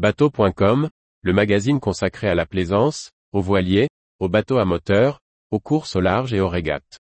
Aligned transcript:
Bateau.com, 0.00 0.88
le 1.20 1.32
magazine 1.34 1.78
consacré 1.78 2.26
à 2.26 2.34
la 2.34 2.46
plaisance, 2.46 3.10
aux 3.34 3.42
voiliers, 3.42 3.90
aux 4.18 4.30
bateaux 4.30 4.56
à 4.56 4.64
moteur, 4.64 5.20
aux 5.50 5.60
courses 5.60 5.94
au 5.94 6.00
large 6.00 6.32
et 6.32 6.40
aux 6.40 6.48
régates. 6.48 6.96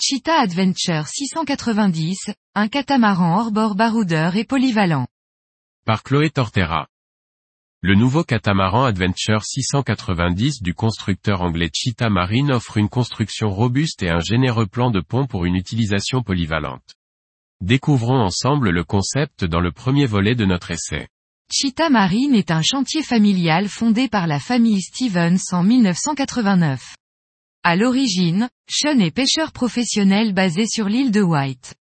Cheetah 0.00 0.38
Adventure 0.40 1.08
690, 1.08 2.30
un 2.54 2.68
catamaran 2.68 3.40
hors-bord 3.40 3.74
baroudeur 3.74 4.36
et 4.36 4.44
polyvalent. 4.44 5.08
Par 5.84 6.04
Chloé 6.04 6.30
Tortera. 6.30 6.86
Le 7.80 7.94
nouveau 7.94 8.24
catamaran 8.24 8.86
Adventure 8.86 9.44
690 9.44 10.62
du 10.62 10.74
constructeur 10.74 11.42
anglais 11.42 11.70
Cheetah 11.72 12.10
Marine 12.10 12.50
offre 12.50 12.76
une 12.76 12.88
construction 12.88 13.50
robuste 13.50 14.02
et 14.02 14.10
un 14.10 14.18
généreux 14.18 14.66
plan 14.66 14.90
de 14.90 14.98
pont 14.98 15.28
pour 15.28 15.44
une 15.44 15.54
utilisation 15.54 16.24
polyvalente. 16.24 16.96
Découvrons 17.60 18.20
ensemble 18.20 18.70
le 18.70 18.82
concept 18.82 19.44
dans 19.44 19.60
le 19.60 19.70
premier 19.70 20.06
volet 20.06 20.34
de 20.34 20.44
notre 20.44 20.72
essai. 20.72 21.06
Cheetah 21.52 21.88
Marine 21.88 22.34
est 22.34 22.50
un 22.50 22.62
chantier 22.62 23.04
familial 23.04 23.68
fondé 23.68 24.08
par 24.08 24.26
la 24.26 24.40
famille 24.40 24.82
Stevens 24.82 25.38
en 25.52 25.62
1989. 25.62 26.96
À 27.62 27.76
l'origine, 27.76 28.48
Sean 28.68 28.98
est 28.98 29.14
pêcheur 29.14 29.52
professionnel 29.52 30.32
basé 30.32 30.66
sur 30.66 30.88
l'île 30.88 31.12
de 31.12 31.22
White. 31.22 31.76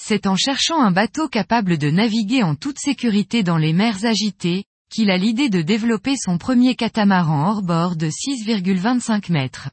C'est 0.00 0.26
en 0.26 0.36
cherchant 0.36 0.80
un 0.80 0.92
bateau 0.92 1.28
capable 1.28 1.76
de 1.76 1.90
naviguer 1.90 2.42
en 2.42 2.54
toute 2.54 2.78
sécurité 2.78 3.42
dans 3.42 3.58
les 3.58 3.74
mers 3.74 4.06
agitées, 4.06 4.64
qu'il 4.90 5.10
a 5.10 5.16
l'idée 5.16 5.48
de 5.48 5.62
développer 5.62 6.16
son 6.16 6.38
premier 6.38 6.74
catamaran 6.74 7.50
hors-bord 7.50 7.96
de 7.96 8.08
6,25 8.08 9.32
mètres. 9.32 9.70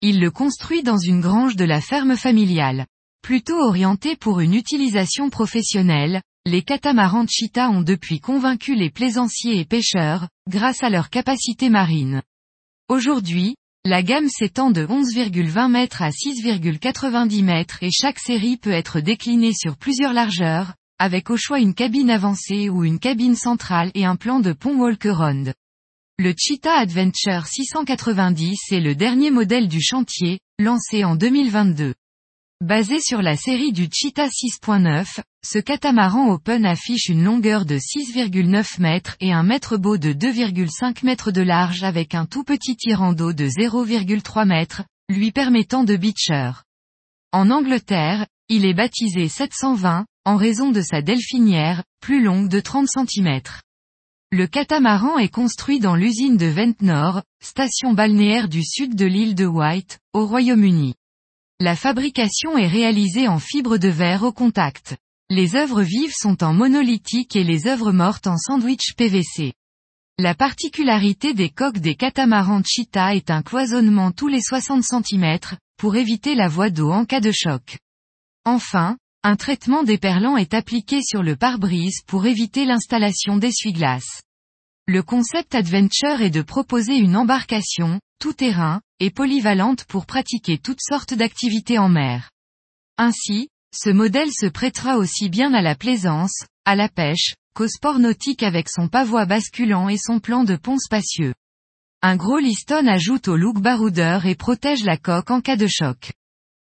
Il 0.00 0.20
le 0.20 0.30
construit 0.30 0.82
dans 0.82 0.98
une 0.98 1.20
grange 1.20 1.56
de 1.56 1.64
la 1.64 1.80
ferme 1.80 2.16
familiale. 2.16 2.86
Plutôt 3.22 3.58
orienté 3.58 4.16
pour 4.16 4.40
une 4.40 4.54
utilisation 4.54 5.28
professionnelle, 5.28 6.22
les 6.46 6.62
catamarans 6.62 7.26
Cheetah 7.28 7.68
ont 7.68 7.82
depuis 7.82 8.20
convaincu 8.20 8.74
les 8.74 8.90
plaisanciers 8.90 9.58
et 9.58 9.64
pêcheurs, 9.64 10.28
grâce 10.48 10.82
à 10.82 10.88
leur 10.88 11.10
capacité 11.10 11.68
marine. 11.68 12.22
Aujourd'hui, 12.88 13.56
la 13.84 14.02
gamme 14.02 14.28
s'étend 14.28 14.70
de 14.70 14.86
11,20 14.86 15.70
mètres 15.70 16.02
à 16.02 16.10
6,90 16.10 17.44
mètres 17.44 17.82
et 17.82 17.90
chaque 17.90 18.18
série 18.18 18.56
peut 18.56 18.70
être 18.70 19.00
déclinée 19.00 19.52
sur 19.52 19.76
plusieurs 19.76 20.12
largeurs, 20.12 20.74
avec 20.98 21.30
au 21.30 21.36
choix 21.36 21.60
une 21.60 21.74
cabine 21.74 22.10
avancée 22.10 22.68
ou 22.68 22.84
une 22.84 22.98
cabine 22.98 23.36
centrale 23.36 23.90
et 23.94 24.04
un 24.04 24.16
plan 24.16 24.40
de 24.40 24.52
pont 24.52 24.76
walk-around. 24.76 25.54
Le 26.18 26.34
Cheetah 26.36 26.78
Adventure 26.78 27.46
690 27.46 28.72
est 28.72 28.80
le 28.80 28.96
dernier 28.96 29.30
modèle 29.30 29.68
du 29.68 29.80
chantier, 29.80 30.40
lancé 30.58 31.04
en 31.04 31.14
2022. 31.14 31.94
Basé 32.60 32.98
sur 33.00 33.22
la 33.22 33.36
série 33.36 33.70
du 33.70 33.88
Cheetah 33.92 34.26
6.9, 34.26 35.20
ce 35.46 35.60
catamaran 35.60 36.32
open 36.32 36.66
affiche 36.66 37.08
une 37.08 37.22
longueur 37.22 37.64
de 37.64 37.76
6,9 37.76 38.80
mètres 38.80 39.16
et 39.20 39.32
un 39.32 39.44
mètre 39.44 39.76
beau 39.76 39.96
de 39.96 40.12
2,5 40.12 41.04
mètres 41.04 41.30
de 41.30 41.42
large 41.42 41.84
avec 41.84 42.16
un 42.16 42.26
tout 42.26 42.42
petit 42.42 42.74
tirant 42.74 43.12
d'eau 43.12 43.32
de 43.32 43.46
0,3 43.46 44.44
mètres, 44.44 44.82
lui 45.08 45.30
permettant 45.30 45.84
de 45.84 45.96
beacher. 45.96 46.50
En 47.30 47.50
Angleterre, 47.50 48.26
il 48.48 48.64
est 48.64 48.74
baptisé 48.74 49.28
720, 49.28 50.06
en 50.28 50.36
raison 50.36 50.70
de 50.72 50.82
sa 50.82 51.00
delphinière, 51.00 51.84
plus 52.02 52.22
longue 52.22 52.48
de 52.48 52.60
30 52.60 52.86
cm. 52.86 53.40
Le 54.30 54.46
catamaran 54.46 55.16
est 55.16 55.30
construit 55.30 55.80
dans 55.80 55.94
l'usine 55.94 56.36
de 56.36 56.44
Ventnor, 56.44 57.22
station 57.42 57.94
balnéaire 57.94 58.46
du 58.46 58.62
sud 58.62 58.94
de 58.94 59.06
l'île 59.06 59.34
de 59.34 59.46
White, 59.46 60.00
au 60.12 60.26
Royaume-Uni. 60.26 60.96
La 61.60 61.74
fabrication 61.74 62.58
est 62.58 62.66
réalisée 62.66 63.26
en 63.26 63.38
fibre 63.38 63.78
de 63.78 63.88
verre 63.88 64.22
au 64.22 64.30
contact. 64.30 64.98
Les 65.30 65.56
œuvres 65.56 65.80
vives 65.80 66.12
sont 66.14 66.44
en 66.44 66.52
monolithique 66.52 67.34
et 67.34 67.42
les 67.42 67.66
œuvres 67.66 67.92
mortes 67.92 68.26
en 68.26 68.36
sandwich 68.36 68.96
PVC. 68.98 69.54
La 70.18 70.34
particularité 70.34 71.32
des 71.32 71.48
coques 71.48 71.78
des 71.78 71.94
catamarans 71.94 72.62
Cheetah 72.66 73.14
est 73.14 73.30
un 73.30 73.40
cloisonnement 73.40 74.12
tous 74.12 74.28
les 74.28 74.42
60 74.42 74.84
cm, 74.84 75.38
pour 75.78 75.96
éviter 75.96 76.34
la 76.34 76.48
voie 76.48 76.68
d'eau 76.68 76.90
en 76.90 77.06
cas 77.06 77.20
de 77.20 77.32
choc. 77.32 77.78
Enfin, 78.44 78.98
un 79.24 79.36
traitement 79.36 79.82
déperlant 79.82 80.36
est 80.36 80.54
appliqué 80.54 81.00
sur 81.02 81.22
le 81.22 81.34
pare-brise 81.34 82.02
pour 82.06 82.26
éviter 82.26 82.64
l'installation 82.64 83.36
d'essuie-glace. 83.36 84.22
Le 84.86 85.02
concept 85.02 85.54
Adventure 85.54 86.22
est 86.22 86.30
de 86.30 86.42
proposer 86.42 86.96
une 86.96 87.16
embarcation, 87.16 88.00
tout-terrain, 88.20 88.80
et 89.00 89.10
polyvalente 89.10 89.84
pour 89.84 90.06
pratiquer 90.06 90.58
toutes 90.58 90.80
sortes 90.80 91.14
d'activités 91.14 91.78
en 91.78 91.88
mer. 91.88 92.30
Ainsi, 92.96 93.48
ce 93.74 93.90
modèle 93.90 94.30
se 94.32 94.46
prêtera 94.46 94.96
aussi 94.96 95.28
bien 95.28 95.52
à 95.52 95.62
la 95.62 95.74
plaisance, 95.74 96.44
à 96.64 96.74
la 96.74 96.88
pêche, 96.88 97.34
qu'au 97.54 97.68
sport 97.68 97.98
nautique 97.98 98.42
avec 98.42 98.68
son 98.70 98.88
pavois 98.88 99.26
basculant 99.26 99.88
et 99.88 99.98
son 99.98 100.20
plan 100.20 100.44
de 100.44 100.56
pont 100.56 100.78
spacieux. 100.78 101.34
Un 102.02 102.16
gros 102.16 102.38
liston 102.38 102.86
ajoute 102.86 103.26
au 103.28 103.36
look 103.36 103.60
baroudeur 103.60 104.26
et 104.26 104.36
protège 104.36 104.84
la 104.84 104.96
coque 104.96 105.30
en 105.30 105.40
cas 105.40 105.56
de 105.56 105.66
choc. 105.66 106.12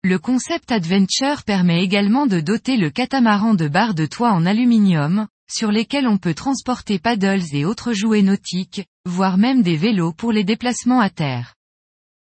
Le 0.07 0.19
concept 0.19 0.71
Adventure 0.71 1.45
permet 1.45 1.83
également 1.83 2.27
de 2.27 2.39
doter 2.39 2.77
le 2.77 2.91
catamaran 2.91 3.55
de 3.55 3.69
barres 3.69 3.95
de 3.95 4.05
toit 4.05 4.33
en 4.33 4.45
aluminium, 4.45 5.29
sur 5.51 5.73
lesquelles 5.73 6.07
on 6.07 6.19
peut 6.19 6.35
transporter 6.35 6.99
paddles 6.99 7.55
et 7.55 7.65
autres 7.65 7.95
jouets 7.95 8.21
nautiques, 8.21 8.85
voire 9.07 9.39
même 9.39 9.63
des 9.63 9.79
vélos 9.79 10.13
pour 10.13 10.31
les 10.31 10.45
déplacements 10.45 11.01
à 11.01 11.09
terre. 11.09 11.55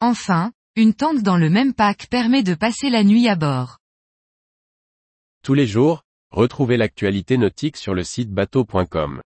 Enfin, 0.01 0.53
une 0.77 0.95
tente 0.95 1.25
dans 1.25 1.37
le 1.37 1.51
même 1.51 1.75
pack 1.75 2.07
permet 2.07 2.45
de 2.45 2.55
passer 2.55 2.89
la 2.89 3.03
nuit 3.03 3.27
à 3.27 3.35
bord. 3.35 3.79
Tous 5.43 5.55
les 5.55 5.67
jours, 5.67 6.05
retrouvez 6.31 6.77
l'actualité 6.77 7.37
nautique 7.37 7.77
sur 7.77 7.95
le 7.95 8.05
site 8.05 8.31
bateau.com. 8.31 9.21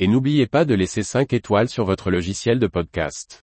Et 0.00 0.08
n'oubliez 0.08 0.48
pas 0.48 0.64
de 0.64 0.74
laisser 0.74 1.04
5 1.04 1.32
étoiles 1.32 1.68
sur 1.68 1.84
votre 1.84 2.10
logiciel 2.10 2.58
de 2.58 2.66
podcast. 2.66 3.43